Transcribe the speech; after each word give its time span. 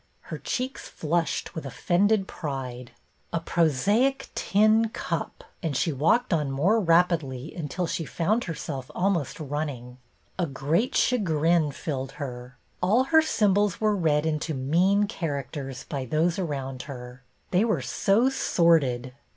Her 0.33 0.39
cheeks 0.39 0.87
flushed 0.89 1.53
with 1.53 1.63
offended 1.63 2.27
pride." 2.27 2.89
A 3.31 3.39
prosaic 3.39 4.29
tin 4.33 4.89
cup!" 4.89 5.43
and 5.61 5.77
she 5.77 5.93
walked 5.93 6.33
on 6.33 6.49
more 6.49 6.79
rapidly 6.79 7.53
until 7.53 7.85
she 7.85 8.03
found 8.03 8.45
herself 8.45 8.89
almost 8.95 9.39
run 9.39 9.67
ning. 9.67 9.97
A 10.39 10.47
great 10.47 10.95
chagrin 10.95 11.71
filled 11.71 12.13
her. 12.13 12.57
All 12.81 13.03
her 13.03 13.21
symbols 13.21 13.79
were 13.79 13.95
read 13.95 14.25
into 14.25 14.55
mean 14.55 15.05
characters 15.05 15.85
by 15.87 16.05
those 16.05 16.39
around 16.39 16.81
her; 16.89 17.21
they 17.51 17.63
were 17.63 17.83
so 17.83 18.27
sordid. 18.27 19.13